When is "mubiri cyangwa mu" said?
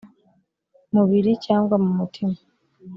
0.93-1.91